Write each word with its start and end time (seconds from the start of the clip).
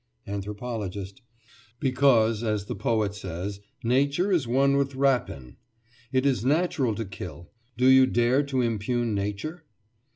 ANTHROPOLOGIST: 0.25 1.21
Because, 1.79 2.41
as 2.41 2.65
the 2.65 2.73
poet 2.73 3.13
says, 3.13 3.59
"Nature 3.83 4.31
is 4.31 4.47
one 4.47 4.75
with 4.75 4.95
rapine." 4.95 5.57
It 6.11 6.25
is 6.25 6.43
natural 6.43 6.95
to 6.95 7.05
kill. 7.05 7.51
Do 7.77 7.85
you 7.85 8.07
dare 8.07 8.41
to 8.41 8.61
impugn 8.63 9.13
Nature? 9.13 9.63